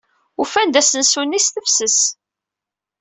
[0.41, 1.99] Ufan-d asensu-nni s tefses.